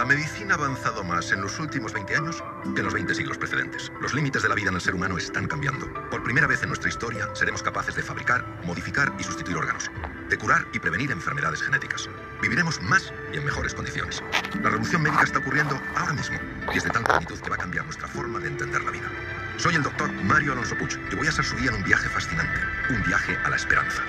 [0.00, 2.42] La medicina ha avanzado más en los últimos 20 años
[2.74, 3.92] que en los 20 siglos precedentes.
[4.00, 5.92] Los límites de la vida en el ser humano están cambiando.
[6.08, 9.90] Por primera vez en nuestra historia seremos capaces de fabricar, modificar y sustituir órganos,
[10.30, 12.08] de curar y prevenir enfermedades genéticas.
[12.40, 14.22] Viviremos más y en mejores condiciones.
[14.62, 16.38] La revolución médica está ocurriendo ahora mismo
[16.72, 19.10] y es de tal magnitud que va a cambiar nuestra forma de entender la vida.
[19.58, 22.08] Soy el doctor Mario Alonso Puig y voy a ser su guía en un viaje
[22.08, 24.02] fascinante, un viaje a la esperanza.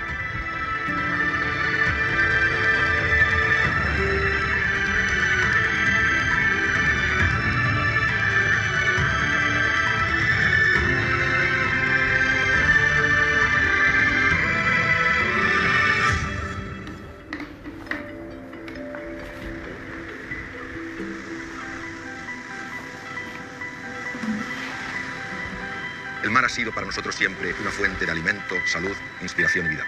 [26.52, 29.86] Sido para nosotros siempre una fuente de alimento, salud, inspiración y vida.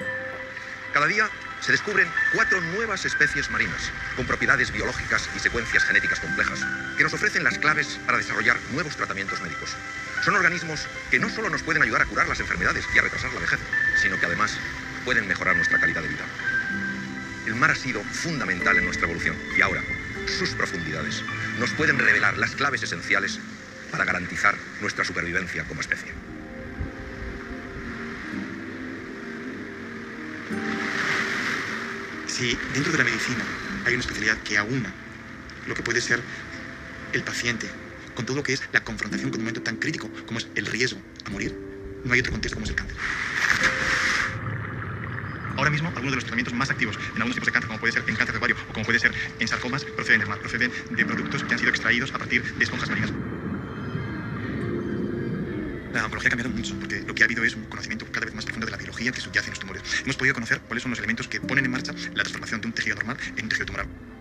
[0.94, 6.60] Cada día se descubren cuatro nuevas especies marinas, con propiedades biológicas y secuencias genéticas complejas,
[6.98, 9.76] que nos ofrecen las claves para desarrollar nuevos tratamientos médicos.
[10.24, 13.34] Son organismos que no solo nos pueden ayudar a curar las enfermedades y a retrasar
[13.34, 13.60] la vejez,
[14.02, 14.58] sino que además
[15.04, 16.26] pueden mejorar nuestra calidad de vida.
[17.46, 19.82] El mar ha sido fundamental en nuestra evolución y ahora
[20.28, 21.24] sus profundidades
[21.60, 23.40] nos pueden revelar las claves esenciales
[23.92, 26.23] para garantizar nuestra supervivencia como especie.
[32.44, 33.42] Si dentro de la medicina
[33.86, 34.94] hay una especialidad que aúna
[35.66, 36.22] lo que puede ser
[37.14, 37.70] el paciente
[38.16, 40.66] con todo lo que es la confrontación con un momento tan crítico como es el
[40.66, 41.56] riesgo a morir,
[42.04, 42.98] no hay otro contexto como es el cáncer.
[45.56, 47.94] Ahora mismo, algunos de los tratamientos más activos en algunos tipos de cáncer, como puede
[47.94, 51.06] ser en cáncer de ovario o como puede ser en sarcomas, proceden mar, proceden de
[51.06, 53.33] productos que han sido extraídos a partir de esponjas marinas.
[55.94, 58.34] La oncología ha cambiado mucho, porque lo que ha habido es un conocimiento cada vez
[58.34, 59.84] más profundo de la biología que subyace en los tumores.
[60.04, 62.74] Hemos podido conocer cuáles son los elementos que ponen en marcha la transformación de un
[62.74, 64.13] tejido normal en un tejido tumoral.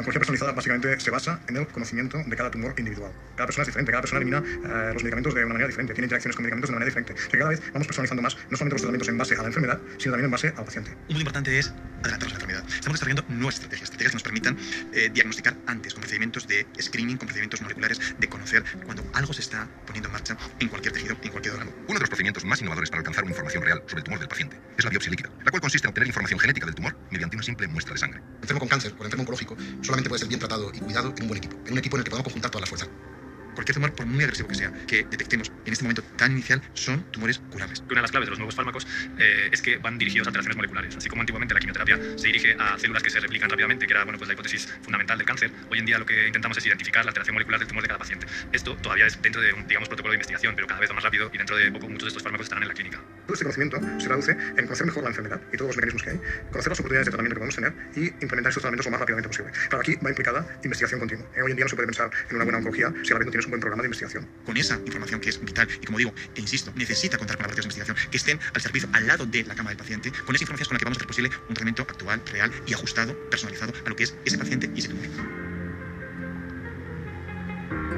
[0.00, 3.12] Oncología personalizada básicamente se basa en el conocimiento de cada tumor individual.
[3.36, 6.06] Cada persona es diferente, cada persona elimina eh, los medicamentos de una manera diferente, tiene
[6.06, 7.12] interacciones con medicamentos de una manera diferente.
[7.12, 9.42] O sea, que cada vez vamos personalizando más, no solamente los tratamientos en base a
[9.42, 10.90] la enfermedad, sino también en base al paciente.
[10.90, 11.72] Un punto importante es
[12.02, 12.64] adelantarnos a la enfermedad.
[12.74, 14.56] Estamos desarrollando nuevas estrategias, estrategias que nos permitan
[14.92, 19.42] eh, diagnosticar antes, con procedimientos de screening, con procedimientos moleculares, de conocer cuando algo se
[19.42, 21.72] está poniendo en marcha en cualquier tejido, en cualquier órgano.
[21.86, 24.28] Uno de los procedimientos más innovadores para alcanzar una información real sobre el tumor del
[24.28, 27.36] paciente es la biopsia líquida, la cual consiste en obtener información genética del tumor mediante
[27.36, 28.20] una simple muestra de sangre.
[28.20, 29.56] El enfermo con cáncer o el enfermo oncológico
[29.90, 32.00] solamente puede ser bien tratado y cuidado en un buen equipo, en un equipo en
[32.00, 33.19] el que podamos conjuntar todas las fuerzas.
[33.54, 37.02] Cualquier tumor, por muy agresivo que sea, que detectemos en este momento tan inicial, son
[37.10, 37.80] tumores curables.
[37.86, 38.86] Una de las claves de los nuevos fármacos
[39.18, 40.96] eh, es que van dirigidos a alteraciones moleculares.
[40.96, 44.04] Así como antiguamente la quimioterapia se dirige a células que se replican rápidamente, que era
[44.04, 47.04] bueno, pues la hipótesis fundamental del cáncer, hoy en día lo que intentamos es identificar
[47.04, 48.26] la alteración molecular del tumor de cada paciente.
[48.52, 51.04] Esto todavía es dentro de un digamos, protocolo de investigación, pero cada vez va más
[51.04, 52.98] rápido y dentro de poco muchos de estos fármacos estarán en la clínica.
[53.26, 56.10] Todo este conocimiento se traduce en conocer mejor la enfermedad y todos los mecanismos que
[56.10, 56.16] hay,
[56.50, 59.28] conocer las oportunidades de tratamiento que podemos tener y implementar estos tratamientos lo más rápidamente
[59.28, 59.52] posible.
[59.68, 61.26] Pero aquí va implicada investigación continua.
[61.36, 63.32] Eh, Hoy en día no se puede pensar en una buena oncología si vez no
[63.40, 64.28] tienes un buen programa de investigación.
[64.44, 67.74] Con esa información que es vital y, como digo, e insisto, necesita contar con laboratorios
[67.74, 70.44] de investigación que estén al servicio, al lado de la cama del paciente, con esa
[70.44, 73.72] información con la que vamos a hacer posible un tratamiento actual, real y ajustado, personalizado
[73.84, 75.59] a lo que es ese paciente y ese tumor.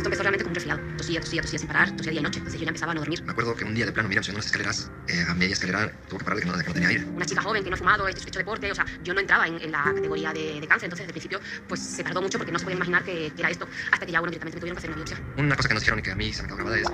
[0.03, 0.97] Esto empezó realmente como un resfriado.
[0.97, 2.39] Tosía, tosía, tosía sin parar, tosía día y noche.
[2.39, 3.23] Entonces yo ya empezaba a no dormir.
[3.23, 5.93] Me acuerdo que un día de plano, mira, subiendo las escaleras, eh, a media escalera,
[6.09, 7.05] tuvo que parar de que no, de que no tenía aire.
[7.05, 9.47] Una chica joven que no ha fumado, hecho, hecho deporte, o sea, yo no entraba
[9.47, 10.87] en, en la categoría de, de, cáncer.
[10.87, 13.43] Entonces, desde el principio, pues se tardó mucho porque no se podía imaginar que, que,
[13.43, 15.21] era esto, hasta que ya, bueno, directamente me tuvieron que hacer una biopsia.
[15.37, 16.89] Una cosa que nos dijeron y que a mí se me quedó grabada es,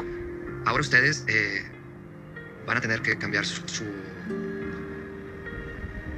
[0.67, 1.65] ahora ustedes eh,
[2.67, 3.87] van a tener que cambiar su, su,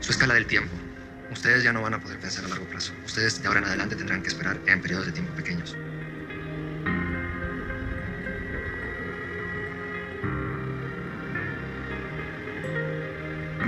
[0.01, 0.75] su escala del tiempo.
[1.31, 2.93] Ustedes ya no van a poder pensar a largo plazo.
[3.07, 5.77] Ustedes de ahora en adelante tendrán que esperar en periodos de tiempo pequeños.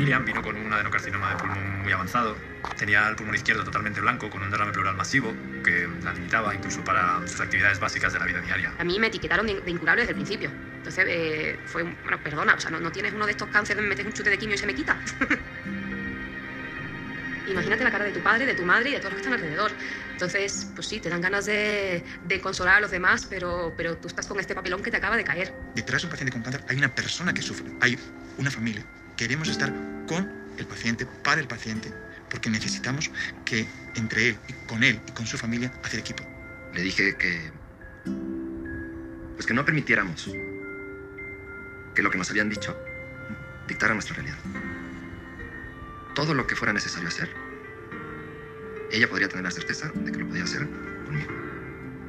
[0.02, 2.36] Miriam vino con un adenocarcinoma de pulmón muy avanzado.
[2.76, 5.32] Tenía el pulmón izquierdo totalmente blanco, con un derrame pleural masivo,
[5.62, 8.74] que la limitaba incluso para sus actividades básicas de la vida diaria.
[8.80, 10.50] A mí me etiquetaron de, de incurable desde el principio.
[10.78, 13.80] Entonces, eh, fue, un, bueno, perdona, o sea, no, no, tienes uno de estos cánceres,
[13.80, 14.98] me metes un chute de quimio y se me quita.
[17.46, 19.34] Imagínate la cara de tu padre, de tu madre y de todos los que están
[19.34, 19.70] alrededor.
[20.10, 24.08] Entonces, pues sí, te dan ganas de, de, consolar a los demás, pero, pero tú
[24.08, 25.54] estás con este papelón que te acaba de caer.
[25.76, 27.96] Detrás de un paciente con cáncer hay una persona que sufre, hay
[28.36, 28.84] una familia.
[29.16, 29.72] Queremos estar
[30.06, 31.92] con el paciente, para el paciente,
[32.30, 33.10] porque necesitamos
[33.44, 36.24] que entre él y con él y con su familia hacer equipo.
[36.72, 37.50] Le dije que.
[39.34, 40.30] Pues que no permitiéramos
[41.94, 42.76] que lo que nos habían dicho
[43.66, 44.38] dictara nuestra realidad.
[46.14, 47.30] Todo lo que fuera necesario hacer,
[48.90, 50.68] ella podría tener la certeza de que lo podía hacer
[51.04, 51.30] conmigo.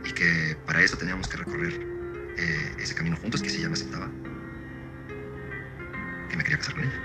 [0.06, 1.74] Y que para eso teníamos que recorrer
[2.38, 4.10] eh, ese camino juntos, que si ella me aceptaba,
[6.44, 7.00] me quería casar con ella.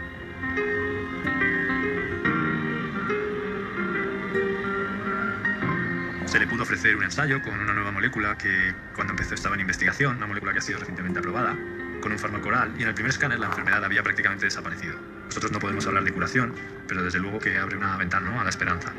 [6.26, 9.62] Se le pudo ofrecer un ensayo con una nueva molécula que cuando empezó estaba en
[9.62, 11.56] investigación, una molécula que ha sido recientemente aprobada,
[12.02, 14.96] con un fármaco oral, y en el primer escáner la enfermedad había prácticamente desaparecido.
[15.26, 16.54] Nosotros no podemos hablar de curación,
[16.86, 18.40] pero desde luego que abre una ventana ¿no?
[18.40, 18.92] a la esperanza.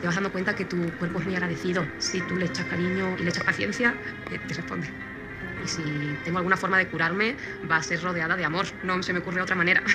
[0.00, 1.86] Te vas dando cuenta que tu cuerpo es muy agradecido.
[1.98, 3.94] Si tú le echas cariño y le echas paciencia,
[4.32, 5.11] eh, te responde.
[5.64, 5.82] Y si
[6.24, 7.36] tengo alguna forma de curarme,
[7.70, 8.66] va a ser rodeada de amor.
[8.82, 9.82] No se me ocurre otra manera.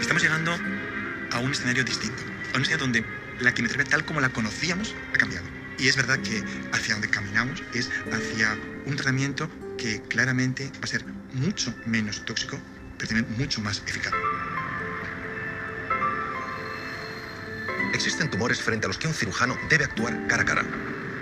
[0.00, 0.52] Estamos llegando
[1.30, 2.22] a un escenario distinto,
[2.52, 3.04] a un escenario donde
[3.40, 5.46] la quimioterapia tal como la conocíamos ha cambiado.
[5.78, 6.42] Y es verdad que
[6.72, 9.48] hacia donde caminamos es hacia un tratamiento
[9.78, 12.60] que claramente va a ser mucho menos tóxico,
[12.98, 14.12] pero también mucho más eficaz.
[17.92, 20.64] Existen tumores frente a los que un cirujano debe actuar cara a cara.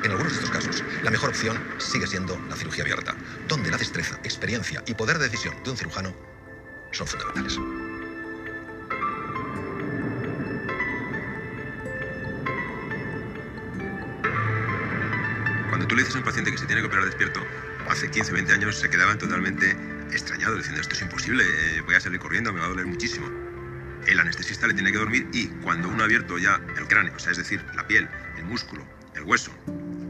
[0.05, 3.17] En algunos de estos casos, la mejor opción sigue siendo la cirugía abierta,
[3.49, 6.15] donde la destreza, experiencia y poder de decisión de un cirujano
[6.93, 7.59] son fundamentales.
[15.69, 17.41] Cuando tú le dices a un paciente que se tiene que operar despierto,
[17.89, 19.77] hace 15, 20 años se quedaban totalmente
[20.13, 23.48] extrañados diciendo esto es imposible, eh, voy a salir corriendo, me va a doler muchísimo.
[24.07, 27.19] El anestesista le tiene que dormir y cuando uno ha abierto ya el cráneo, o
[27.19, 29.53] sea, es decir, la piel, el músculo, el hueso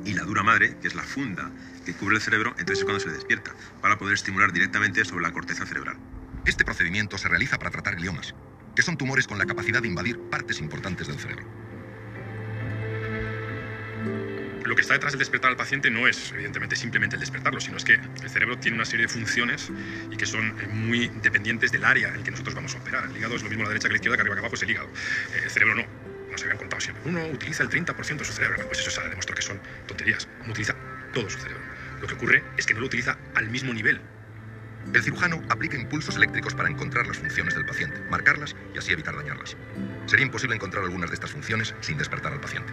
[0.05, 1.51] y la dura madre, que es la funda
[1.85, 5.33] que cubre el cerebro, entonces es cuando se despierta, para poder estimular directamente sobre la
[5.33, 5.97] corteza cerebral.
[6.45, 8.35] Este procedimiento se realiza para tratar gliomas,
[8.75, 11.68] que son tumores con la capacidad de invadir partes importantes del cerebro.
[14.69, 17.79] Lo que está detrás del despertar al paciente no es, evidentemente, simplemente el despertarlo, sino
[17.79, 19.73] es que el cerebro tiene una serie de funciones
[20.11, 23.07] y que son eh, muy dependientes del área en que nosotros vamos a operar.
[23.07, 24.41] El hígado es lo mismo a la derecha que a la izquierda, que arriba que
[24.41, 24.89] abajo es el hígado.
[24.89, 25.87] Eh, el cerebro no.
[26.31, 27.03] Nos habían contado siempre.
[27.09, 28.67] Uno utiliza el 30% de su cerebro.
[28.67, 30.29] Pues eso se demostró que son tonterías.
[30.43, 30.77] Uno utiliza
[31.15, 31.65] todo su cerebro.
[32.03, 34.03] Lo que ocurre es que no lo utiliza al mismo nivel.
[34.93, 39.17] El cirujano aplica impulsos eléctricos para encontrar las funciones del paciente, marcarlas y así evitar
[39.17, 39.57] dañarlas.
[40.05, 42.71] Sería imposible encontrar algunas de estas funciones sin despertar al paciente.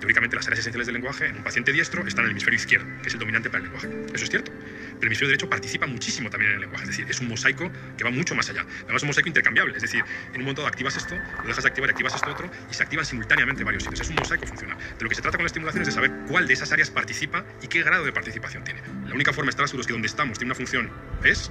[0.00, 2.86] Teóricamente, las áreas esenciales del lenguaje en un paciente diestro están en el hemisferio izquierdo,
[3.02, 3.88] que es el dominante para el lenguaje.
[4.12, 4.52] Eso es cierto.
[4.52, 6.84] Pero el hemisferio derecho participa muchísimo también en el lenguaje.
[6.84, 8.62] Es decir, es un mosaico que va mucho más allá.
[8.62, 9.76] Además, es un mosaico intercambiable.
[9.76, 12.50] Es decir, en un momento activas esto, lo dejas de activar y activas esto otro,
[12.70, 14.00] y se activan simultáneamente varios sitios.
[14.00, 14.76] Es un mosaico funcional.
[14.76, 16.90] De lo que se trata con la estimulación es de saber cuál de esas áreas
[16.90, 18.80] participa y qué grado de participación tiene.
[19.06, 20.90] La única forma de estar seguros que donde estamos tiene una función
[21.22, 21.50] es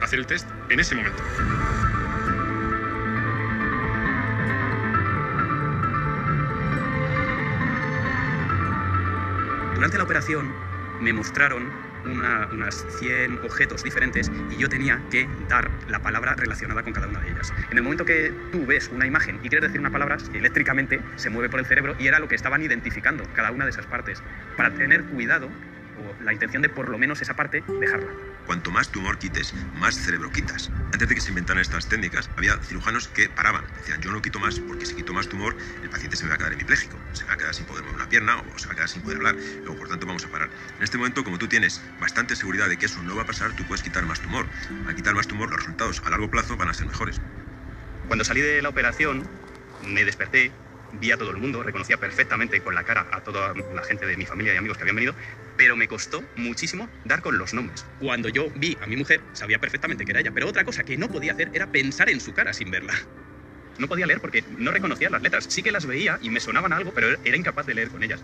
[0.00, 1.22] hacer el test en ese momento.
[9.86, 10.56] Durante la operación
[10.98, 11.72] me mostraron
[12.04, 17.06] una- unas 100 objetos diferentes y yo tenía que dar la palabra relacionada con cada
[17.06, 17.54] una de ellas.
[17.70, 21.30] En el momento que tú ves una imagen y quieres decir una palabra, eléctricamente se
[21.30, 24.24] mueve por el cerebro y era lo que estaban identificando cada una de esas partes.
[24.56, 25.54] Para tener cuidado
[25.98, 28.12] o la intención de por lo menos esa parte dejarla.
[28.46, 30.70] Cuanto más tumor quites, más cerebro quitas.
[30.92, 33.64] Antes de que se inventaran estas técnicas, había cirujanos que paraban.
[33.76, 36.36] Decían, yo no quito más porque si quito más tumor, el paciente se me va
[36.36, 38.72] a quedar hemipléjico, se va a quedar sin poder mover una pierna o se va
[38.72, 39.34] a quedar sin poder hablar.
[39.34, 40.48] Luego, por tanto, vamos a parar.
[40.76, 43.52] En este momento, como tú tienes bastante seguridad de que eso no va a pasar,
[43.56, 44.46] tú puedes quitar más tumor.
[44.86, 47.20] Al quitar más tumor, los resultados a largo plazo van a ser mejores.
[48.06, 49.28] Cuando salí de la operación,
[49.84, 50.52] me desperté,
[50.92, 54.16] vi a todo el mundo, reconocía perfectamente con la cara a toda la gente de
[54.16, 55.14] mi familia y amigos que habían venido,
[55.56, 57.86] pero me costó muchísimo dar con los nombres.
[57.98, 60.96] Cuando yo vi a mi mujer, sabía perfectamente que era ella, pero otra cosa que
[60.96, 62.94] no podía hacer era pensar en su cara sin verla.
[63.78, 65.46] No podía leer porque no reconocía las letras.
[65.48, 68.22] Sí que las veía y me sonaban algo, pero era incapaz de leer con ellas.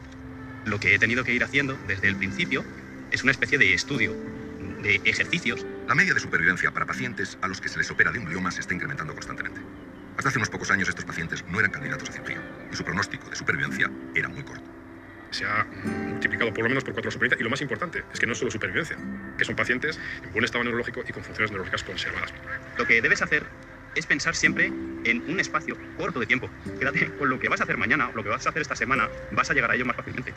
[0.65, 2.65] Lo que he tenido que ir haciendo desde el principio
[3.11, 4.15] es una especie de estudio,
[4.83, 8.19] de ejercicios La media de supervivencia para pacientes a los que se les opera de
[8.19, 9.61] un glioma se está incrementando constantemente.
[10.17, 12.41] Hasta hace unos pocos años estos pacientes no eran candidatos a cirugía
[12.71, 14.71] y su pronóstico de supervivencia era muy corto.
[15.31, 17.41] se ha multiplicado por lo menos por cuatro la supervivencia.
[17.41, 18.99] Y lo más importante es que no es solo supervivencia,
[19.39, 22.35] que son pacientes en buen estado neurológico y con funciones neurológicas conservadas.
[22.77, 23.45] Lo que debes hacer
[23.95, 26.51] es pensar siempre en un espacio corto de tiempo.
[26.79, 28.77] Quédate con lo que vas a hacer mañana o lo que vas a hacer esta
[28.77, 30.35] semana, vas a llegar a ello más fácilmente.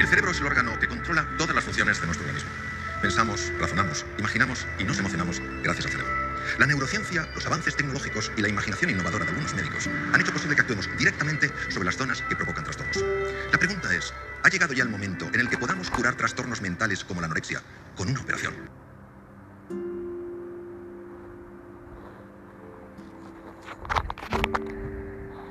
[0.00, 2.50] El cerebro es el órgano que controla todas las funciones de nuestro organismo.
[3.00, 6.12] Pensamos, razonamos, imaginamos y nos emocionamos gracias al cerebro.
[6.58, 10.54] La neurociencia, los avances tecnológicos y la imaginación innovadora de algunos médicos han hecho posible
[10.54, 13.02] que actuemos directamente sobre las zonas que provocan trastornos.
[13.50, 17.02] La pregunta es, ¿ha llegado ya el momento en el que podamos curar trastornos mentales
[17.02, 17.62] como la anorexia
[17.96, 18.52] con una operación?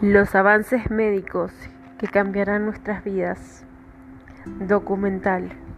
[0.01, 1.51] Los avances médicos
[1.97, 3.63] que cambiarán nuestras vidas.
[4.45, 5.68] Documental.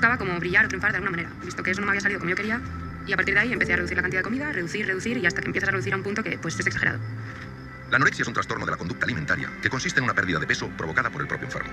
[0.00, 2.20] Buscaba como brillar o triunfar de alguna manera, visto que eso no me había salido
[2.20, 2.58] como yo quería,
[3.04, 5.26] y a partir de ahí empecé a reducir la cantidad de comida, reducir, reducir, y
[5.26, 7.00] hasta que empiezas a reducir a un punto que pues es exagerado.
[7.90, 10.46] La anorexia es un trastorno de la conducta alimentaria que consiste en una pérdida de
[10.46, 11.70] peso provocada por el propio enfermo.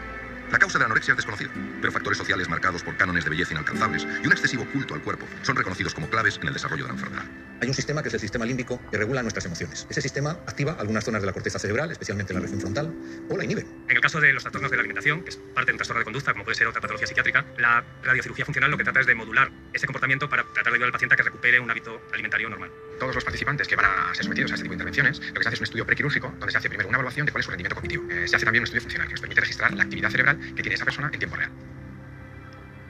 [0.52, 1.52] La causa de la anorexia es desconocida,
[1.82, 5.28] pero factores sociales marcados por cánones de belleza inalcanzables y un excesivo culto al cuerpo
[5.42, 7.26] son reconocidos como claves en el desarrollo de la enfermedad.
[7.62, 9.88] Hay un sistema que es el sistema límbico que regula nuestras emociones.
[9.90, 12.94] Ese sistema activa algunas zonas de la corteza cerebral, especialmente la región frontal,
[13.30, 13.66] o la inhibe.
[13.90, 16.00] En el caso de los trastornos de la alimentación, que es parte de un trastorno
[16.00, 19.08] de conducta, como puede ser otra patología psiquiátrica, la radiocirugía funcional lo que trata es
[19.08, 22.02] de modular ese comportamiento para tratar de ayudar al paciente a que recupere un hábito
[22.14, 22.72] alimentario normal.
[23.00, 25.44] Todos los participantes que van a ser sometidos a este tipo de intervenciones, lo que
[25.44, 27.46] se hace es un estudio prequirúrgico, donde se hace primero una evaluación de cuál es
[27.46, 28.04] su rendimiento cognitivo.
[28.10, 30.62] Eh, se hace también un estudio funcional que nos permite registrar la actividad cerebral que
[30.64, 31.52] tiene esa persona en tiempo real.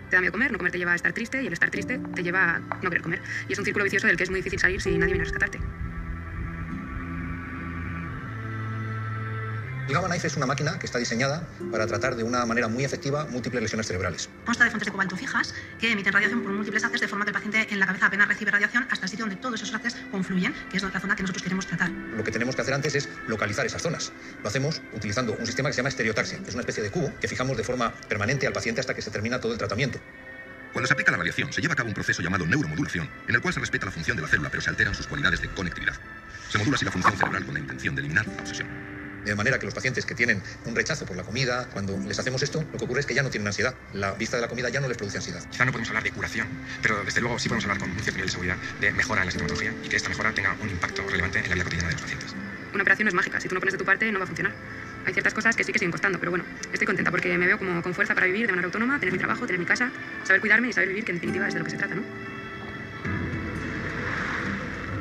[0.09, 1.99] Te da miedo comer, no comer te lleva a estar triste y el estar triste
[2.15, 3.21] te lleva a no querer comer.
[3.49, 5.25] Y es un círculo vicioso del que es muy difícil salir si nadie viene a
[5.25, 5.59] rescatarte.
[9.93, 13.25] Gamma Knife es una máquina que está diseñada para tratar de una manera muy efectiva
[13.25, 14.29] múltiples lesiones cerebrales.
[14.45, 17.29] Consta de fuentes de cobalto fijas que emiten radiación por múltiples haces de forma que
[17.29, 19.95] el paciente en la cabeza apenas recibe radiación hasta el sitio donde todos esos haces
[20.11, 21.89] confluyen, que es la zona que nosotros queremos tratar.
[21.89, 24.11] Lo que tenemos que hacer antes es localizar esas zonas.
[24.43, 27.13] Lo hacemos utilizando un sistema que se llama estereotaxia, que es una especie de cubo
[27.21, 29.99] que fijamos de forma permanente al paciente hasta que se termina todo el tratamiento.
[30.73, 33.41] Cuando se aplica la radiación, se lleva a cabo un proceso llamado neuromodulación, en el
[33.41, 35.95] cual se respeta la función de la célula, pero se alteran sus cualidades de conectividad.
[36.49, 38.96] Se modula así la función cerebral con la intención de eliminar la obsesión.
[39.27, 42.41] De manera que los pacientes que tienen un rechazo por la comida, cuando les hacemos
[42.43, 43.75] esto, lo que ocurre es que ya no tienen ansiedad.
[43.91, 45.43] La vista de la comida ya no les produce ansiedad.
[45.51, 46.47] Quizá no podemos hablar de curación,
[46.81, 49.25] pero desde luego sí podemos hablar con un cierto nivel de seguridad de mejora en
[49.25, 51.95] la sintomatología y que esta mejora tenga un impacto relevante en la vida cotidiana de
[51.95, 52.31] los pacientes.
[52.73, 54.27] Una operación no es mágica, si tú no pones de tu parte no va a
[54.27, 54.53] funcionar.
[55.05, 57.57] Hay ciertas cosas que sí que siguen costando, pero bueno, estoy contenta porque me veo
[57.57, 59.91] como con fuerza para vivir de manera autónoma, tener mi trabajo, tener mi casa,
[60.23, 62.36] saber cuidarme y saber vivir, que en definitiva es de lo que se trata, ¿no?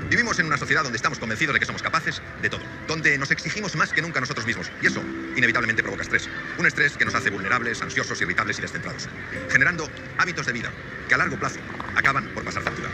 [0.08, 3.30] Vivimos en una sociedad donde estamos convencidos de que somos capaces de todo, donde nos
[3.32, 5.02] exigimos más que nunca nosotros mismos, y eso
[5.36, 6.28] inevitablemente provoca estrés.
[6.58, 9.08] Un estrés que nos hace vulnerables, ansiosos, irritables y descentrados,
[9.50, 10.72] generando hábitos de vida
[11.08, 11.58] que a largo plazo
[11.96, 12.88] acaban por pasar factura.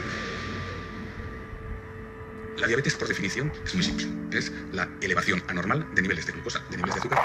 [2.56, 4.06] La diabetes, por definición, es muy simple.
[4.38, 7.18] Es la elevación anormal de niveles de glucosa, de niveles de azúcar.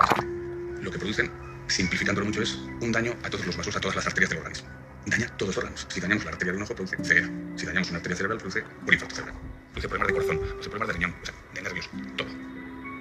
[0.81, 1.31] Lo que producen,
[1.67, 4.67] simplificándolo mucho, es un daño a todos los vasos, a todas las arterias del organismo.
[5.05, 5.87] Daña todos los órganos.
[5.89, 7.29] Si dañamos la arteria de un ojo, produce ceguera.
[7.55, 9.56] Si dañamos una arteria cerebral, produce un infarto cerebral.
[9.77, 12.29] Produce problemas de corazón, produce problemas de riñón, o sea, de nervios, todo.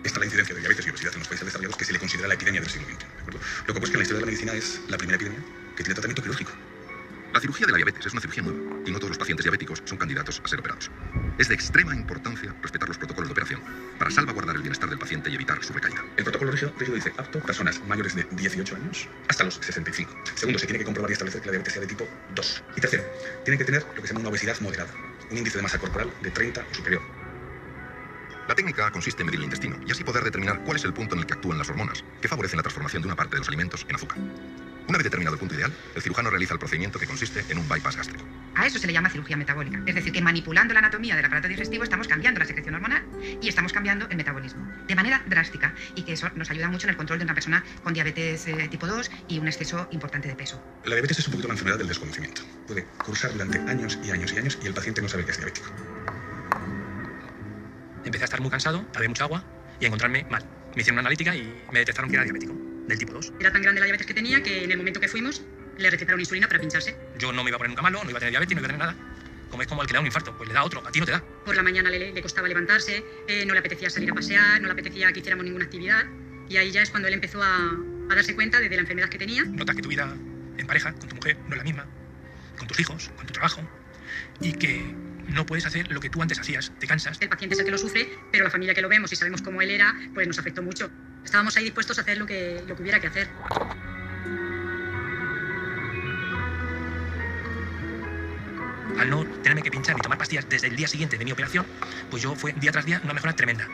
[0.05, 1.99] Esta es la incidencia de diabetes y obesidad en los países desarrollados que se le
[1.99, 2.99] considera la epidemia del siglo XX.
[2.99, 3.41] ¿de acuerdo?
[3.41, 5.41] Lo que ocurre es que en la historia de la medicina es la primera epidemia
[5.75, 6.53] que tiene tratamiento quirúrgico.
[7.33, 9.83] La cirugía de la diabetes es una cirugía nueva y no todos los pacientes diabéticos
[9.87, 10.91] son candidatos a ser operados.
[11.39, 13.63] Es de extrema importancia respetar los protocolos de operación
[13.99, 16.05] para salvaguardar el bienestar del paciente y evitar su recaída.
[16.19, 20.13] El protocolo rígido dice apto personas mayores de 18 años hasta los 65.
[20.35, 22.65] Segundo, se tiene que comprobar y establecer que la diabetes sea de tipo 2.
[22.77, 23.05] Y tercero,
[23.45, 24.93] tiene que tener lo que se llama una obesidad moderada,
[25.31, 27.03] un índice de masa corporal de 30 o superior.
[28.49, 31.15] La técnica consiste en medir el intestino y así poder determinar cuál es el punto
[31.15, 33.49] en el que actúan las hormonas, que favorecen la transformación de una parte de los
[33.49, 34.19] alimentos en azúcar.
[34.89, 37.69] Una vez determinado el punto ideal, el cirujano realiza el procedimiento que consiste en un
[37.69, 38.25] bypass gástrico.
[38.55, 39.83] A eso se le llama cirugía metabólica.
[39.85, 43.03] Es decir, que manipulando la anatomía del aparato digestivo estamos cambiando la secreción hormonal
[43.43, 46.91] y estamos cambiando el metabolismo de manera drástica y que eso nos ayuda mucho en
[46.91, 50.37] el control de una persona con diabetes eh, tipo 2 y un exceso importante de
[50.37, 50.63] peso.
[50.85, 52.43] La diabetes es un poquito la enfermedad del desconocimiento.
[52.67, 55.37] Puede cursar durante años y años y años y el paciente no sabe que es
[55.37, 55.69] diabético.
[58.05, 59.43] Empecé a estar muy cansado, a beber mucha agua
[59.81, 60.45] y a encontrarme mal.
[60.75, 62.55] Me hicieron una analítica y me detectaron que era diabético,
[62.87, 63.33] del tipo 2.
[63.41, 65.43] Era tan grande la diabetes que tenía que en el momento que fuimos
[65.79, 66.97] le recetaron insulina para pincharse.
[67.19, 68.67] Yo no me iba a poner nunca malo, no iba a tener diabetes, no iba
[68.67, 68.97] a tener nada.
[69.51, 70.99] Como es como el que le da un infarto, pues le da otro, a ti
[70.99, 71.23] no te da.
[71.45, 74.67] Por la mañana le, le costaba levantarse, eh, no le apetecía salir a pasear, no
[74.67, 76.05] le apetecía que hiciéramos ninguna actividad.
[76.49, 77.57] Y ahí ya es cuando él empezó a,
[78.11, 79.45] a darse cuenta de, de la enfermedad que tenía.
[79.45, 80.17] Notas que tu vida
[80.59, 81.87] en pareja, con tu mujer, no es la misma,
[82.59, 83.61] con tus hijos, con tu trabajo,
[84.41, 84.95] y que
[85.29, 87.19] no puedes hacer lo que tú antes hacías, te cansas.
[87.21, 89.43] El paciente es el que lo sufre, pero la familia que lo vemos y sabemos
[89.43, 90.91] cómo él era, pues nos afectó mucho.
[91.27, 93.29] Estábamos ahí dispuestos a hacer lo que, lo que hubiera que hacer.
[98.97, 101.67] Al no tenerme que pinchar ni tomar pastillas desde el día siguiente de mi operación,
[102.11, 103.69] pues yo fue día tras día una mejora tremenda.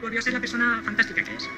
[0.00, 1.48] Volvió a ser la persona fantástica que es.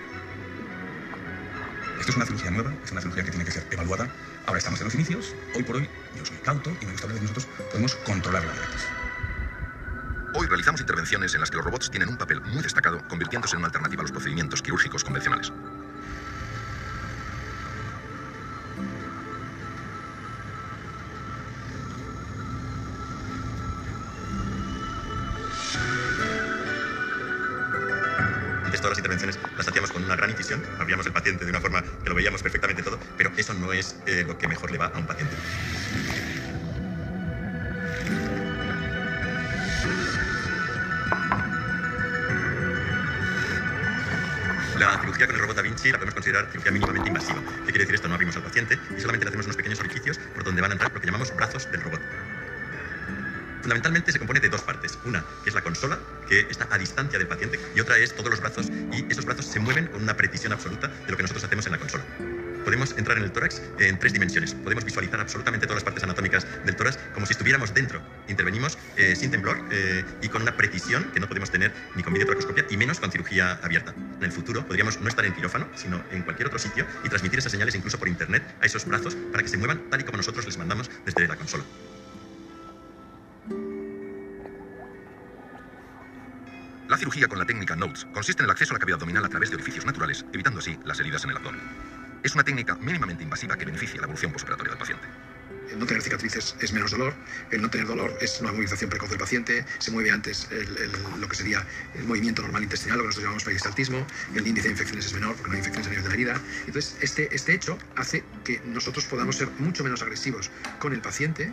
[2.01, 4.09] Esto es una cirugía nueva, es una cirugía que tiene que ser evaluada.
[4.47, 5.35] Ahora estamos en los inicios.
[5.55, 8.53] Hoy por hoy, yo soy cauto y me gusta hablar de nosotros podemos controlar la
[8.53, 9.04] diabetes.
[10.45, 13.61] Hoy realizamos intervenciones en las que los robots tienen un papel muy destacado, convirtiéndose en
[13.61, 15.51] una alternativa a los procedimientos quirúrgicos convencionales.
[28.65, 31.63] Antes todas las intervenciones las hacíamos con una gran incisión, abríamos el paciente de una
[31.63, 34.77] forma que lo veíamos perfectamente todo, pero eso no es eh, lo que mejor le
[34.77, 35.35] va a un paciente.
[46.25, 47.43] Considerar cirugía mínimamente invasiva.
[47.67, 48.09] ¿Qué quiere decir esto?
[48.09, 50.75] No abrimos al paciente y solamente le hacemos unos pequeños orificios por donde van a
[50.75, 52.01] entrar lo que llamamos brazos del robot.
[53.61, 54.99] Fundamentalmente se compone de dos partes.
[55.05, 58.31] Una, que es la consola, que está a distancia del paciente, y otra es todos
[58.31, 61.45] los brazos, y esos brazos se mueven con una precisión absoluta de lo que nosotros
[61.45, 62.05] hacemos en la consola.
[62.75, 64.53] Podemos entrar en el tórax en tres dimensiones.
[64.53, 68.03] Podemos visualizar absolutamente todas las partes anatómicas del tórax como si estuviéramos dentro.
[68.27, 72.13] Intervenimos eh, sin temblor eh, y con una precisión que no podemos tener ni con
[72.13, 73.95] videotracoscopia y menos con cirugía abierta.
[74.19, 77.39] En el futuro podríamos no estar en quirófano, sino en cualquier otro sitio y transmitir
[77.39, 80.17] esas señales incluso por internet a esos brazos para que se muevan tal y como
[80.17, 81.63] nosotros les mandamos desde la consola.
[86.89, 89.29] La cirugía con la técnica NOTES consiste en el acceso a la cavidad abdominal a
[89.29, 91.61] través de orificios naturales, evitando así las heridas en el abdomen.
[92.25, 95.07] Es una técnica mínimamente invasiva que beneficia la evolución postoperatoria del paciente.
[95.71, 97.15] El no tener cicatrices es menos dolor,
[97.51, 100.91] el no tener dolor es una movilización precoz del paciente, se mueve antes el-
[101.21, 104.73] lo que sería el movimiento normal intestinal, lo que nosotros llamamos peristaltismo, el índice de
[104.73, 106.41] infecciones es menor porque no hay infecciones a nivel de la herida.
[106.67, 111.53] Entonces, este, este hecho hace que nosotros podamos ser mucho menos agresivos con el paciente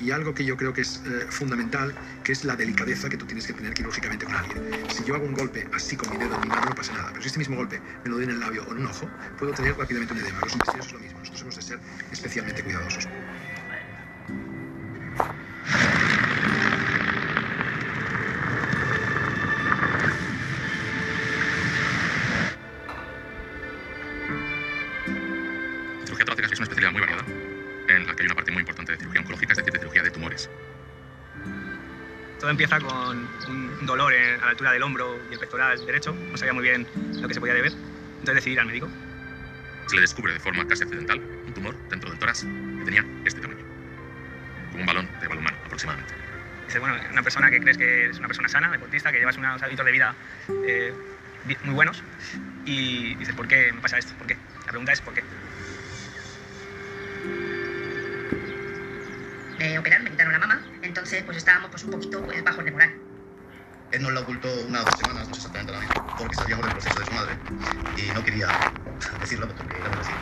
[0.00, 3.26] y algo que yo creo que es eh, fundamental, que es la delicadeza que tú
[3.26, 4.62] tienes que tener quirúrgicamente con alguien.
[4.90, 7.08] Si yo hago un golpe así con mi dedo en mi mano no pasa nada,
[7.08, 9.08] pero si este mismo golpe me lo doy en el labio o en un ojo,
[9.38, 10.40] puedo tener rápidamente un edema.
[10.42, 11.80] Los intestinos es lo mismo, nosotros hemos de ser
[12.12, 13.08] especialmente cuidadosos.
[32.60, 33.16] Empieza con
[33.46, 36.12] un dolor en- a la altura del hombro y el pectoral derecho.
[36.12, 36.88] No sabía muy bien
[37.20, 37.70] lo que se podía deber.
[37.70, 38.90] Entonces decidí ir al médico.
[39.86, 43.40] Se le descubre de forma casi accidental un tumor dentro del tórax que tenía este
[43.40, 43.64] tamaño,
[44.72, 46.12] como un balón de balonmano aproximadamente.
[46.66, 49.62] Dice, bueno, una persona que crees que es una persona sana, deportista, que llevas unos
[49.62, 50.16] hábitos de vida
[50.66, 50.92] eh,
[51.62, 52.02] muy buenos.
[52.64, 54.14] Y dices, ¿por qué me pasa esto?
[54.18, 54.36] ¿Por qué?
[54.66, 55.22] La pregunta es, ¿por qué?
[59.60, 60.60] Me operaron, me quitaron la mama,
[61.08, 62.92] entonces pues estábamos pues un poquito pues, bajos de moral.
[63.92, 66.72] Él nos la ocultó unas dos semanas, no sé exactamente la misma, porque sabíamos del
[66.74, 67.34] proceso de su madre
[67.96, 68.48] y no quería
[69.18, 70.16] decirlo porque era muy decir,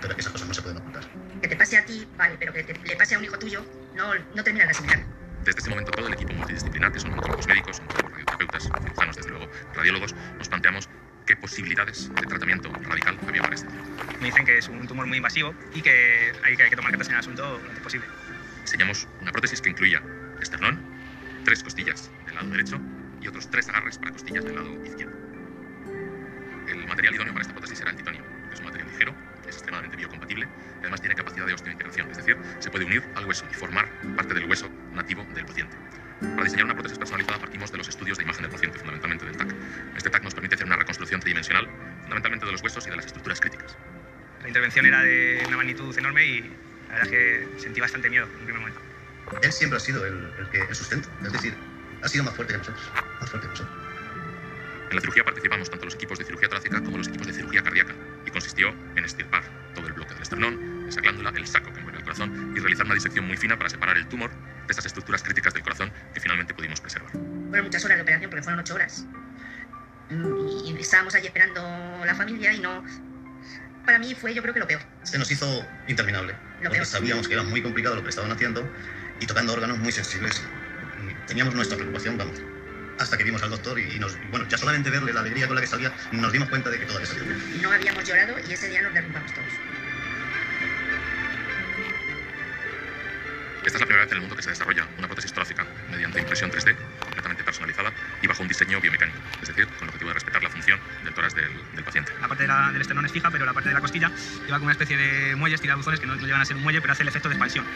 [0.00, 1.04] pero que esas cosas no se pueden ocultar.
[1.42, 3.62] Que te pase a ti, vale, pero que te- le pase a un hijo tuyo,
[3.94, 5.04] no, no termina de asimilar.
[5.44, 9.30] Desde ese momento todo el equipo multidisciplinar, que son oncólogos médicos, oncólogos radioterapeutas, cirujanos, desde
[9.30, 10.88] luego, radiólogos, nos planteamos
[11.26, 13.84] qué posibilidades de tratamiento radical había para este tumor.
[14.20, 16.92] Me dicen que es un tumor muy invasivo y que hay que, hay que tomar
[16.92, 18.06] cartas en el asunto lo antes posible.
[18.62, 20.02] Diseñamos una prótesis que incluía
[20.42, 20.80] esternón,
[21.44, 22.80] tres costillas del lado derecho
[23.20, 25.16] y otros tres agarres para costillas del lado izquierdo.
[26.68, 29.14] El material idóneo para esta prótesis era el titanio, que es un material ligero,
[29.48, 33.26] es extremadamente biocompatible y además tiene capacidad de osteointegración, es decir, se puede unir al
[33.26, 35.76] hueso y formar parte del hueso nativo del paciente.
[36.20, 39.36] Para diseñar una prótesis personalizada partimos de los estudios de imagen del paciente, fundamentalmente del
[39.36, 39.54] TAC.
[39.96, 41.66] Este TAC nos permite hacer una reconstrucción tridimensional,
[42.02, 43.76] fundamentalmente de los huesos y de las estructuras críticas.
[44.42, 48.26] La intervención era de una magnitud enorme y la verdad es que sentí bastante miedo
[48.26, 48.89] en un primer momento.
[49.42, 51.54] Él siempre ha sido el, el que el sustento, es decir,
[52.02, 53.76] ha sido más fuerte que nosotros, más fuerte que nosotros.
[54.90, 57.62] En la cirugía participamos tanto los equipos de cirugía torácica como los equipos de cirugía
[57.62, 57.94] cardíaca
[58.26, 61.98] y consistió en estirpar todo el bloque del esternón, esa glándula, el saco que envuelve
[61.98, 65.22] el corazón y realizar una disección muy fina para separar el tumor de esas estructuras
[65.22, 67.12] críticas del corazón que finalmente pudimos preservar.
[67.12, 69.06] Fueron muchas horas de operación porque fueron ocho horas.
[70.10, 71.62] Y estábamos allí esperando
[72.04, 72.82] la familia y no...
[73.84, 74.82] Para mí fue yo creo que lo peor.
[75.04, 76.86] Se nos hizo interminable, Lo porque peor.
[76.86, 78.68] sabíamos que era muy complicado lo que estaban haciendo
[79.20, 80.42] y tocando órganos muy sensibles.
[80.98, 82.40] Y teníamos nuestra preocupación, vamos,
[82.98, 85.46] hasta que vimos al doctor y, y nos, y bueno, ya solamente verle la alegría
[85.46, 87.38] con la que salía, nos dimos cuenta de que todo había salido bien.
[87.62, 89.48] No habíamos llorado y ese día nos derrumbamos todos.
[93.62, 96.18] Esta es la primera vez en el mundo que se desarrolla una prótesis torácica mediante
[96.18, 100.14] impresión 3D, completamente personalizada y bajo un diseño biomecánico, es decir, con el objetivo de
[100.14, 102.10] respetar la función del tórax del, del paciente.
[102.22, 104.10] La parte de la- del esternón es fija, pero la parte de la costilla
[104.46, 106.80] lleva como una especie de muelles, tirabuzones que no, no llegan a ser un muelle,
[106.80, 107.66] pero hace el efecto de expansión.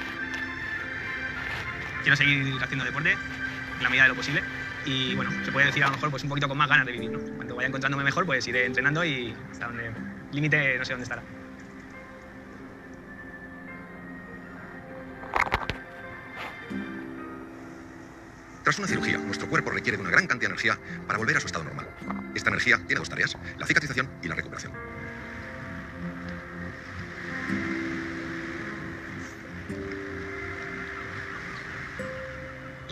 [2.04, 4.42] Quiero seguir haciendo deporte en la medida de lo posible
[4.84, 6.92] y bueno, se puede decir a lo mejor pues un poquito con más ganas de
[6.92, 7.10] vivir.
[7.36, 9.90] Cuando vaya encontrándome mejor, pues iré entrenando y hasta donde
[10.30, 11.22] límite no sé dónde estará.
[18.62, 21.40] Tras una cirugía, nuestro cuerpo requiere de una gran cantidad de energía para volver a
[21.40, 21.88] su estado normal.
[22.34, 24.72] Esta energía tiene dos tareas, la cicatrización y la recuperación.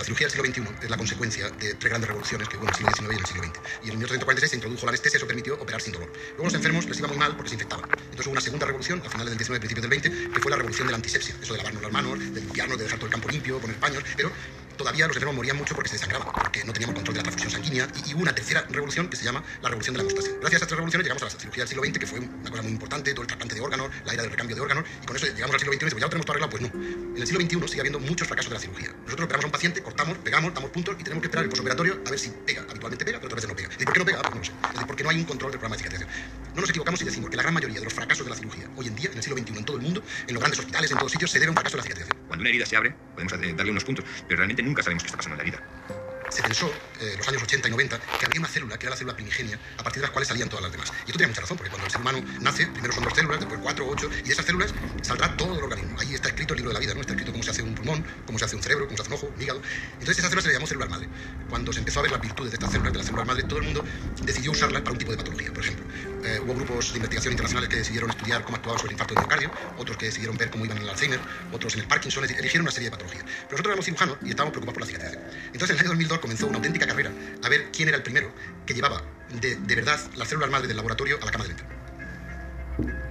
[0.03, 2.71] La cirugía del siglo XXI es la consecuencia de tres grandes revoluciones que hubo en
[2.71, 3.61] el siglo XIX y en el siglo XX.
[3.85, 6.11] Y en 1846 se introdujo la anestesia, eso permitió operar sin dolor.
[6.31, 7.87] Luego a los enfermos les iba muy mal porque se infectaban.
[7.87, 10.57] Entonces hubo una segunda revolución, al final del XIX, principios del XX, que fue la
[10.57, 11.37] revolución de la antisepsia.
[11.41, 14.03] Eso de lavarnos las manos, de limpiarnos, de dejar todo el campo limpio, poner paños.
[14.17, 14.33] Pero
[14.77, 17.89] todavía los enfermos morían mucho porque se desangraban, porque no teníamos control de la sanguínea
[18.07, 20.37] y, una tercera revolución que se llama la revolución de la hemostasia.
[20.41, 22.63] Gracias a estas revoluciones llegamos a la cirugía del siglo XX, que fue una cosa
[22.63, 25.17] muy importante, todo el trasplante de órganos, la era del recambio de órganos, y con
[25.17, 26.71] eso llegamos al siglo XXI y decimos, ya lo tenemos todo arreglado, pues no.
[27.17, 28.93] En el siglo XXI sigue habiendo muchos fracasos de la cirugía.
[29.05, 32.01] Nosotros operamos a un paciente, cortamos, pegamos, damos puntos y tenemos que esperar el posoperatorio
[32.07, 32.63] a ver si pega.
[32.69, 33.69] Habitualmente pega, pero otras veces no pega.
[33.79, 34.23] ¿Y por qué no pega?
[34.23, 34.53] Pues no lo sé.
[34.53, 36.11] Es decir, porque no hay un control del programa de cicatrización.
[36.55, 38.69] No nos equivocamos si decimos que la gran mayoría de los fracasos de la cirugía
[38.77, 40.91] hoy en día, en el siglo XXI, en todo el mundo, en los grandes hospitales,
[40.91, 42.19] en todos sitios, se debe a un fracaso de la cicatrización.
[42.29, 45.17] Cuando una herida se abre, podemos darle unos puntos, pero realmente nunca sabemos qué está
[45.17, 46.02] pasando en la herida.
[46.33, 46.67] Se pensó,
[46.99, 49.15] eh, en los años 80 y 90, que había una célula, que era la célula
[49.15, 50.91] primigenia, a partir de las cuales salían todas las demás.
[51.05, 53.39] Y esto tiene mucha razón, porque cuando el ser humano nace, primero son dos células,
[53.39, 56.01] después cuatro o ocho, y de esas células saldrá todo el organismo.
[56.01, 57.03] Ahí está escrito el libro de la vida, ¿no?
[57.03, 59.11] Está escrito cómo se hace un pulmón, cómo se hace un cerebro, cómo se hace
[59.11, 59.61] un ojo, un hígado.
[59.93, 61.11] Entonces esas células se le llamó células madre.
[61.51, 63.59] Cuando se empezó a ver las virtudes de estas células, de las células madre, todo
[63.59, 63.85] el mundo
[64.23, 65.53] decidió usarlas para un tipo de patología.
[65.53, 65.85] Por ejemplo,
[66.25, 69.21] eh, hubo grupos de investigación internacionales que decidieron estudiar cómo actuaba sobre el infarto de
[69.21, 72.63] miocardio, otros que decidieron ver cómo iban en el Alzheimer, otros en el Parkinson, eligieron
[72.63, 73.25] una serie de patologías.
[73.25, 75.23] Pero nosotros éramos cirujanos y estábamos preocupados por la cicatrización.
[75.53, 78.33] Entonces en el año 2002 comenzó una auténtica carrera a ver quién era el primero
[78.67, 81.82] que llevaba de, de verdad las células madre del laboratorio a la cama del enfermo.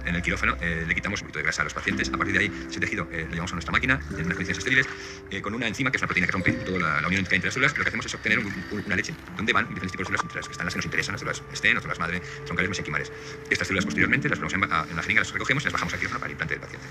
[0.04, 2.08] En el quirófano eh, le quitamos un poquito de grasa a los pacientes.
[2.12, 4.58] A partir de ahí, ese tejido eh, lo llevamos a nuestra máquina en unas condiciones
[4.58, 4.86] estériles
[5.30, 7.38] eh, con una enzima que es una proteína que rompe toda la, la unión entre
[7.46, 7.76] las células.
[7.76, 10.22] Lo que hacemos es obtener un- un- una leche donde van diferentes tipos de células,
[10.22, 12.68] entre las que están las que nos interesan, las células estén, las células madre, troncales,
[12.68, 13.12] mesenquimales.
[13.50, 15.98] Estas células posteriormente las ponemos en, a- en jeringa, las recogemos y las bajamos al
[16.00, 16.88] quirófano para el implante del paciente.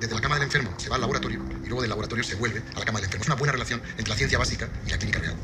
[0.00, 2.62] Desde la cama del enfermo se va al laboratorio y luego del laboratorio se vuelve
[2.74, 3.22] a la cama del enfermo.
[3.22, 5.34] Es una buena relación entre la ciencia básica y la clínica real.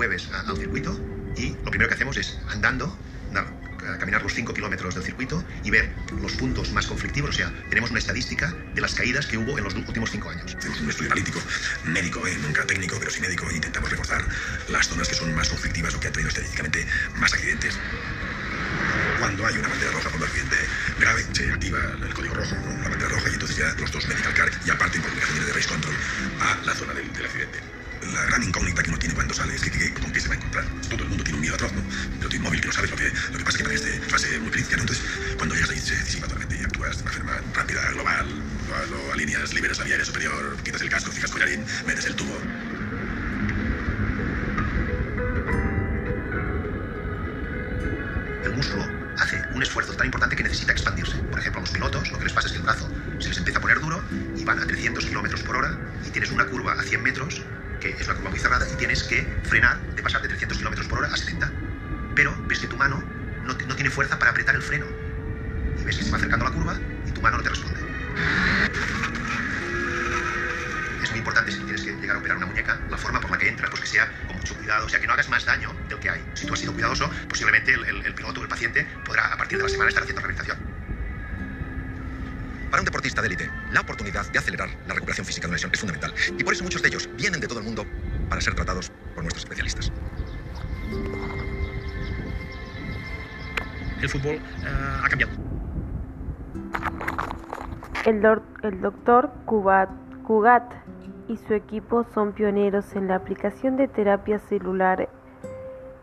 [0.00, 0.98] Jueves al circuito
[1.36, 2.96] y lo primero que hacemos es andando,
[3.34, 3.52] dar-
[3.86, 7.30] a caminar los 5 kilómetros del circuito y ver los puntos más conflictivos.
[7.30, 10.54] O sea, tenemos una estadística de las caídas que hubo en los últimos 5 años.
[10.56, 11.38] Hacemos un estudio analítico,
[11.84, 12.34] médico, ¿eh?
[12.40, 14.24] nunca técnico, pero sí médico, e intentamos reforzar
[14.70, 16.86] las zonas que son más conflictivas o que han tenido estadísticamente
[17.16, 17.74] más accidentes.
[19.18, 20.56] Cuando hay una bandera roja por un accidente
[20.98, 24.32] grave, se activa el código rojo, la bandera roja, y entonces ya los dos medical
[24.32, 25.94] car ya parten por el de race control
[26.40, 27.79] a la zona del, del accidente.
[28.00, 30.34] La gran incógnita que uno tiene cuando sale es que, que- con qué se va
[30.34, 30.64] a encontrar.
[30.88, 31.82] Todo el mundo tiene un miedo atroz, ¿no?
[32.18, 34.38] Pero tiene un móvil que no sabes lo que, lo que pasa, que parece fase
[34.40, 34.82] muy crítica, ¿no?
[34.82, 35.04] Entonces,
[35.36, 38.26] cuando llegas ahí se disipa totalmente y actúas de una forma rápida, global,
[38.68, 42.16] lo, lo alineas, liberas la vía aérea superior, quitas el casco, fijas collarín, metes el
[42.16, 42.40] tubo.
[48.42, 51.16] El músculo hace un esfuerzo tan importante que necesita expandirse.
[51.30, 53.38] Por ejemplo, a los pilotos lo que les pasa es que el brazo se les
[53.38, 54.02] empieza a poner duro
[54.36, 57.49] y van a 300 kilómetros por hora y tienes una curva a 100 metros,
[57.80, 60.86] que es una curva muy cerrada, y tienes que frenar de pasar de 300 kilómetros
[60.86, 61.52] por hora a 70.
[62.14, 63.08] Pero ves que tu mano
[63.42, 64.86] no, no tiene fuerza para apretar el freno.
[65.76, 67.80] Y ves que se va acercando la curva y tu mano no te responde.
[71.02, 73.38] Es muy importante si tienes que llegar a operar una muñeca, la forma por la
[73.38, 75.74] que entras, pues que sea con mucho cuidado, o sea, que no hagas más daño
[75.88, 76.28] del que hay.
[76.34, 79.36] Si tú has sido cuidadoso, posiblemente el, el- el piloto o el paciente podrá a
[79.38, 80.58] partir de la semana estar haciendo rehabilitación.
[82.70, 85.72] Para un deportista de élite, la oportunidad de acelerar la recuperación física de una lesión
[85.72, 86.14] es fundamental.
[86.38, 87.84] Y por eso muchos de ellos vienen de todo el mundo
[88.28, 89.90] para ser tratados por nuestros especialistas.
[94.00, 94.40] El fútbol eh,
[95.02, 95.32] ha cambiado.
[98.06, 99.90] El, doctor Cubat,
[100.26, 100.72] Cugat
[101.28, 105.08] y su equipo son pioneros en la aplicación de terapia celular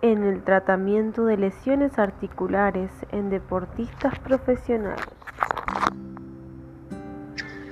[0.02, 5.06] en el tratamiento de lesiones articulares en deportistas profesionales.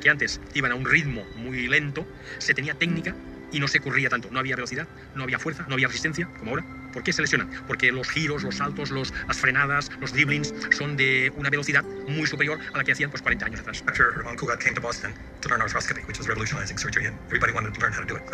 [0.05, 2.05] Que antes iban a un ritmo muy lento,
[2.37, 3.15] se tenía técnica
[3.51, 4.29] y no se corría tanto.
[4.29, 6.63] No había velocidad, no había fuerza, no había resistencia, como ahora.
[6.93, 7.49] ¿Por qué se lesionan?
[7.65, 12.59] Porque los giros, los saltos, las frenadas, los dribblings son de una velocidad muy superior
[12.71, 13.83] a la que hacían pues 40 años atrás.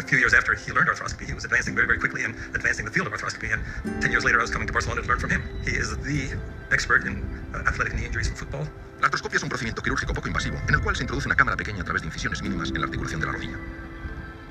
[0.08, 2.92] Few years after he learned arthroscopy, he was advancing very, very quickly and advancing the
[2.92, 3.54] field of arthroscopy.
[3.54, 3.64] And
[4.02, 5.42] 10 years later, I was coming to Barcelona to learn from him.
[5.64, 6.38] He is the
[6.70, 7.24] expert in
[7.56, 8.68] uh, athletic knee injuries in football.
[9.02, 11.58] La artroscopia es un procedimiento quirúrgico poco invasivo, en el cual se introduce una cámara
[11.58, 13.58] pequeña a través de incisiones mínimas en la articulación de la rodilla.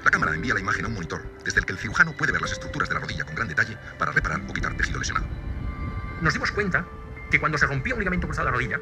[0.05, 2.43] La cámara envía la imagen a un monitor, desde el que el cirujano puede ver
[2.43, 5.29] las estructuras de la rodilla con gran detalle para reparar o quitar tejido lesionado.
[6.21, 6.85] Nos dimos cuenta
[7.31, 8.81] que cuando se rompía un ligamento cruzado de la rodilla,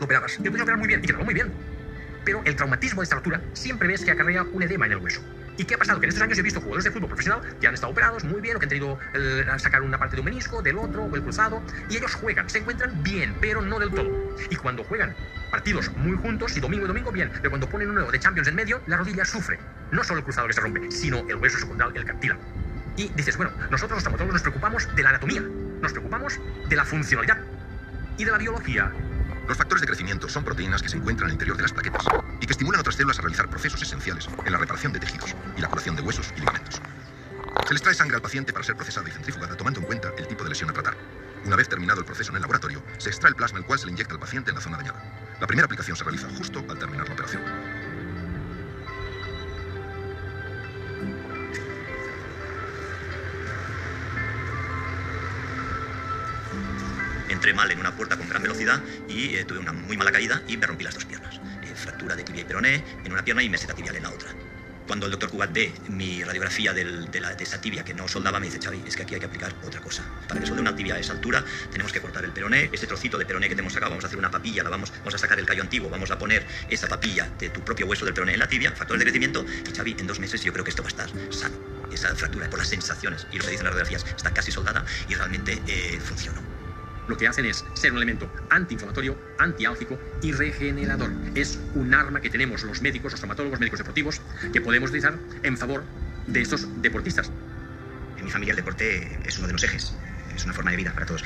[0.00, 0.40] lo operabas.
[0.40, 1.54] Y lo podías operar muy bien, y quedaba muy bien.
[2.24, 5.22] Pero el traumatismo de esta rotura siempre ves que acarrea un edema en el hueso.
[5.56, 6.00] ¿Y qué ha pasado?
[6.00, 8.40] Que en estos años he visto jugadores de fútbol profesional que han estado operados muy
[8.40, 11.04] bien, o que han tenido el- a sacar una parte de un menisco, del otro,
[11.04, 14.25] o el cruzado, y ellos juegan, se encuentran bien, pero no del todo.
[14.50, 15.14] Y cuando juegan
[15.50, 18.54] partidos muy juntos, y domingo y domingo, bien, pero cuando ponen uno de Champions en
[18.54, 19.58] medio, la rodilla sufre.
[19.90, 22.40] No solo el cruzado que se rompe, sino el hueso secundal, el cartílago.
[22.96, 26.84] Y dices, bueno, nosotros los traumatólogos nos preocupamos de la anatomía, nos preocupamos de la
[26.84, 27.38] funcionalidad
[28.16, 28.92] y de la biología.
[29.48, 32.04] Los factores de crecimiento son proteínas que se encuentran al interior de las plaquetas
[32.40, 35.34] y que estimulan a otras células a realizar procesos esenciales en la reparación de tejidos
[35.56, 36.80] y la curación de huesos y ligamentos.
[37.66, 40.26] Se les trae sangre al paciente para ser procesada y centrifugada tomando en cuenta el
[40.26, 40.96] tipo de lesión a tratar.
[41.44, 43.86] Una vez terminado el proceso en el laboratorio, se extrae el plasma el cual se
[43.86, 45.36] le inyecta al paciente en la zona dañada.
[45.40, 47.42] La primera aplicación se realiza justo al terminar la operación.
[57.28, 60.42] Entré mal en una puerta con gran velocidad y eh, tuve una muy mala caída
[60.48, 61.40] y me rompí las dos piernas.
[61.62, 64.35] Eh, fractura de tibia y peroné en una pierna y meseta tibial en la otra.
[64.86, 66.84] Cuando el doctor Cubat ve mi radiografía de,
[67.20, 69.54] la- esa tibia que no soldaba, me dice, Xavi, es que aquí hay que aplicar
[69.62, 70.04] otra cosa.
[70.28, 72.70] Para que solde una tibia a esa altura, tenemos que cortar el peroné.
[72.72, 74.92] Este trocito de peroné que te hemos sacado, vamos a hacer una papilla, la vamos,
[74.98, 78.04] vamos a sacar el callo antiguo, vamos a poner esa papilla de tu propio hueso
[78.04, 80.64] del peroné en la tibia, factores de crecimiento, y Xavi, en dos meses yo creo
[80.64, 81.56] que esto va a estar sano.
[81.90, 85.14] Esa fractura, por las sensaciones y lo que dicen las radiografías, está casi soldada y
[85.14, 86.55] realmente eh, funcionó.
[87.08, 91.10] Lo que hacen es ser un elemento antiinflamatorio, antiálgico y regenerador.
[91.34, 94.20] Es un arma que tenemos los médicos, los traumatólogos, médicos deportivos,
[94.52, 95.84] que podemos utilizar en favor
[96.26, 97.30] de estos deportistas.
[98.18, 99.94] En mi familia el deporte es uno de los ejes,
[100.34, 101.22] es una forma de vida para todos.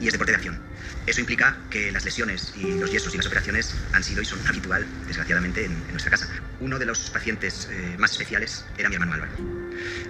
[0.00, 0.58] Y es deporte de acción.
[1.06, 4.38] Eso implica que las lesiones y los yesos y las operaciones han sido y son
[4.46, 6.28] habitual, desgraciadamente, en, nuestra casa.
[6.60, 9.32] Uno de los pacientes eh, más especiales era mi hermano Álvaro.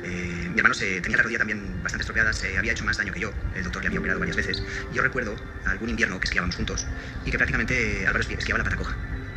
[0.05, 3.13] Eh, mi hermano se, tenía la rodilla también bastante estropeada, se había hecho más daño
[3.13, 3.35] que yo.
[3.53, 4.65] El doctor le había operado varias veces.
[4.91, 6.87] Yo recuerdo algún invierno que esquiábamos juntos
[7.25, 8.77] y que prácticamente Álvaro esqui- esquiaba la pata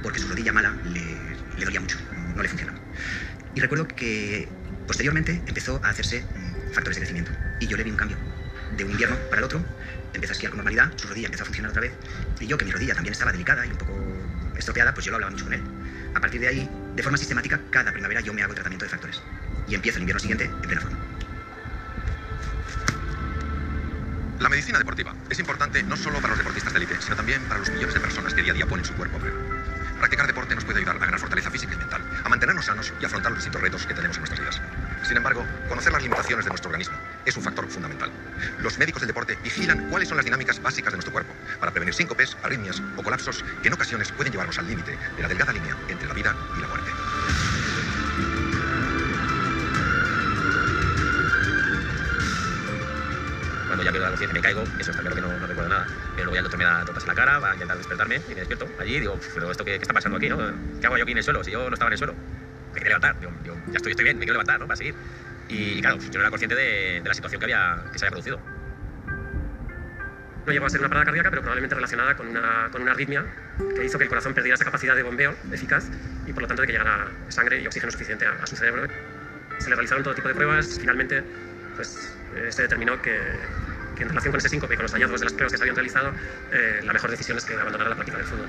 [0.02, 2.80] porque su rodilla mala le, le dolía mucho, no, le funcionaba.
[3.54, 4.54] Y recuerdo que
[4.86, 8.20] posteriormente empezó a hacerse mm, factores de crecimiento y yo le vi un cambio.
[8.70, 9.66] De un invierno para el otro,
[10.14, 11.98] empezó a esquiar con normalidad, su rodilla empezó a funcionar otra vez
[12.40, 15.16] y yo, que mi rodilla también estaba delicada y un poco estropeada, pues yo lo
[15.18, 15.64] hablaba mucho con él.
[16.14, 19.24] A partir de ahí, de forma sistemática, cada primavera yo me hago tratamiento de factores
[19.68, 20.98] y empiezo el invierno siguiente en plena forma.
[24.40, 27.60] La medicina deportiva es importante no solo para los deportistas de élite, sino también para
[27.60, 29.38] los millones de personas que día a día ponen su cuerpo a prueba.
[29.98, 33.06] Practicar deporte nos puede ayudar a ganar fortaleza física y mental, a mantenernos sanos y
[33.06, 34.62] afrontar los distintos retos que tenemos en nuestras vidas.
[35.08, 38.12] Sin embargo, conocer las limitaciones de nuestro organismo es un factor fundamental.
[38.60, 41.96] Los médicos del deporte vigilan cuáles son las dinámicas básicas de nuestro cuerpo para prevenir
[41.96, 45.76] síncopes, arritmias o colapsos que en ocasiones pueden llevarnos al límite de la delgada línea
[45.90, 46.92] entre la vida y la muerte.
[53.78, 55.70] Cuando ya pierdo la conciencia y me caigo, eso está claro que no, no recuerdo
[55.70, 55.86] nada.
[56.16, 58.16] Pero luego ya el doctor me da topas en la cara, va a intentar despertarme
[58.16, 60.38] y me despierto allí y digo, "Uf, pero esto qué, qué está pasando aquí, ¿no?
[60.82, 61.44] ¿Qué hago yo aquí en el suelo?
[61.44, 62.16] Si yo no estaba en el suelo.
[62.74, 64.66] Me quería levantar, digo, digo, ya estoy, estoy bien, me quiero levantar, ¿no?
[64.66, 64.96] Para seguir.
[65.50, 68.12] Y, claro, yo no era consciente de, de la situación que, había, que se había
[68.14, 68.42] producido.
[70.48, 73.26] No llegó a ser una parada cardíaca, pero probablemente relacionada con una, con una arritmia
[73.76, 75.88] que hizo que el corazón perdiera esa capacidad de bombeo eficaz
[76.26, 78.88] y por lo tanto de que llegara sangre y oxígeno suficiente a, a su cerebro.
[79.60, 80.78] Se le realizaron todo tipo de pruebas.
[80.80, 81.24] Finalmente,
[81.78, 82.18] pues,
[82.50, 83.16] se determinó que,
[84.00, 85.76] en relación con ese síncope y con los hallazgos de las pruebas que se habían
[85.76, 86.12] realizado,
[86.52, 88.48] eh, la mejor decisión es que abandonara la práctica del fútbol.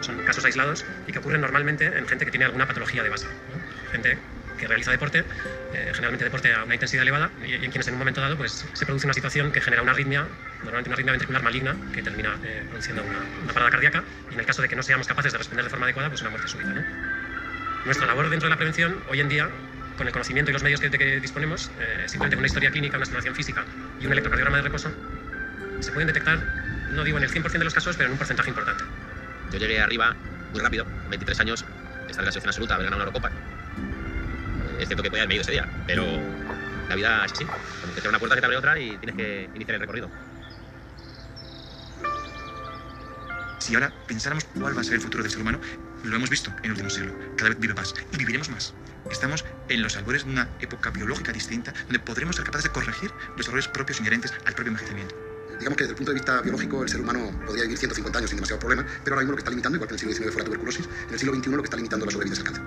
[0.00, 3.26] Son casos aislados y que ocurren normalmente en gente que tiene alguna patología de base.
[3.90, 4.18] Gente
[4.58, 5.24] que realiza deporte,
[5.74, 8.64] eh, generalmente deporte a una intensidad elevada, y, en quienes en un momento dado pues,
[8.72, 10.26] se produce una situación que genera una arritmia,
[10.62, 14.46] normalmente una arritmia ventricular maligna, que termina eh, produciendo una, parada cardíaca, y en el
[14.46, 16.72] caso de que no seamos capaces de responder de forma adecuada, pues una muerte súbita.
[17.84, 19.50] Nuestra labor dentro de la prevención, hoy en día,
[19.96, 22.70] con el conocimiento y los medios que, de que disponemos, eh, simplemente con una historia
[22.70, 23.64] clínica, una estimación física
[24.00, 24.92] y un electrocardiograma de reposo,
[25.80, 26.38] se pueden detectar,
[26.92, 28.84] no digo en el 100% de los casos, pero en un porcentaje importante.
[29.50, 30.14] Yo llegué arriba
[30.52, 31.64] muy rápido, 23 años,
[32.08, 33.32] estar en la selección absoluta, haber ganado una Eurocopa.
[34.78, 36.06] Es cierto que podía haberme ido ese día, pero
[36.88, 37.44] la vida es así.
[37.44, 40.08] Cuando te cierra una puerta, se te abre otra y tienes que iniciar el recorrido.
[43.58, 45.60] Si ahora pensáramos cuál va a ser el futuro del ser humano,
[46.04, 47.14] lo hemos visto en el último siglo.
[47.36, 48.74] Cada vez vive más y viviremos más.
[49.10, 53.10] Estamos en los albores de una época biológica distinta donde podremos ser capaces de corregir
[53.36, 55.14] los errores propios inherentes al propio envejecimiento.
[55.58, 58.30] Digamos que desde el punto de vista biológico el ser humano podría vivir 150 años
[58.30, 60.14] sin demasiado problema, pero ahora mismo lo que está limitando, igual que en el siglo
[60.14, 62.38] XIX fue la tuberculosis, en el siglo XXI lo que está limitando la sobrevida es
[62.38, 62.64] el cáncer.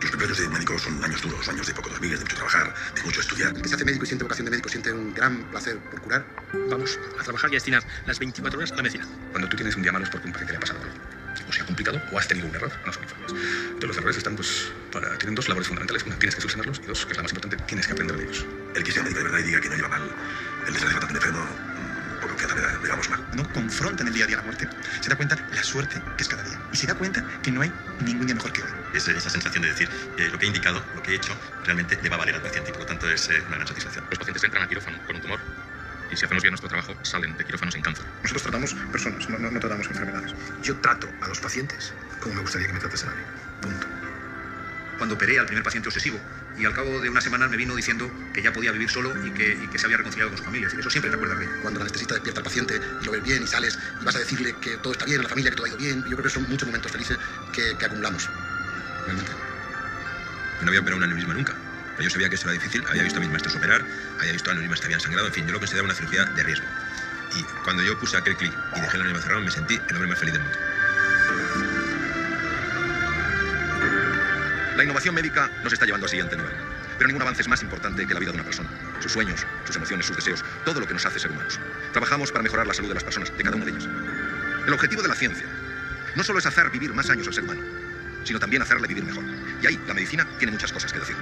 [0.00, 3.02] Los primeros de médico son años duros, años de poco dormir, de mucho trabajar, de
[3.02, 3.54] mucho estudiar.
[3.54, 6.00] El que se hace médico y siente vocación de médico siente un gran placer por
[6.02, 6.24] curar.
[6.70, 9.06] Vamos a trabajar y a destinar las 24 horas a la medicina.
[9.32, 11.17] Cuando tú tienes un día malo es porque un paciente le ha pasado algo.
[11.46, 13.32] O se ha complicado o has tenido un error, no son informes.
[13.32, 16.02] Entonces los errores están, pues, para, tienen dos labores fundamentales.
[16.04, 18.24] Una, tienes que solucionarlos y dos, que es la más importante, tienes que aprender de
[18.24, 18.46] ellos.
[18.74, 20.02] El que sea médico de verdad y diga que no lleva mal
[20.66, 23.24] el desgraciado enfermo, mm, por confianza me da, digamos mal.
[23.34, 24.68] No confronta en el día a día la muerte.
[25.00, 26.60] Se da cuenta la suerte que es cada día.
[26.72, 27.72] Y se da cuenta que no hay
[28.04, 28.70] ningún día mejor que hoy.
[28.94, 31.98] Es esa sensación de decir, eh, lo que he indicado, lo que he hecho, realmente
[32.02, 34.04] le va a valer al paciente y por lo tanto es eh, una gran satisfacción.
[34.10, 35.40] Los pacientes entran a quirófano con un tumor
[36.10, 38.04] y si hacemos bien nuestro trabajo, salen de quirófanos sin cáncer.
[38.22, 40.32] Nosotros tratamos personas, no, no- no tratamos enfermedades.
[40.62, 43.22] Yo trato a los pacientes como me gustaría que me tratasen a mí.
[43.62, 43.86] Punto.
[44.96, 46.20] Cuando operé al primer paciente obsesivo
[46.56, 49.30] y al cabo de unas semanas me vino diciendo que ya podía vivir solo y
[49.30, 50.66] que, y que se había reconciliado con su familia.
[50.76, 51.50] Eso siempre recuerda bien.
[51.62, 54.18] Cuando el anestesista despierta al paciente y lo ves bien y sales y vas a
[54.18, 56.30] decirle que todo está bien, la familia que todo ha ido bien, yo creo que
[56.30, 57.16] son muchos momentos felices
[57.52, 58.28] que, que acumulamos.
[59.06, 59.30] realmente.
[60.58, 61.54] Yo no había operado un aneurisma nunca.
[62.00, 63.84] Yo sabía que eso era difícil, había visto a mis maestros operar,
[64.18, 66.66] había visto aneurismas que habían sangrado, en fin, yo lo consideraba una cirugía de riesgo.
[67.36, 70.08] Y cuando yo puse aquel clic y dejé el aneurisma cerrado, me sentí el hombre
[70.08, 70.58] más feliz del mundo.
[74.76, 76.52] La innovación médica nos está llevando al siguiente nivel.
[76.98, 78.68] Pero ningún avance es más importante que la vida de una persona.
[79.00, 81.58] Sus sueños, sus emociones, sus deseos, todo lo que nos hace ser humanos.
[81.92, 83.88] Trabajamos para mejorar la salud de las personas, de cada una de ellas.
[84.66, 85.46] El objetivo de la ciencia
[86.14, 87.62] no solo es hacer vivir más años al ser humano,
[88.24, 89.24] sino también hacerle vivir mejor.
[89.62, 91.16] Y ahí la medicina tiene muchas cosas que decir.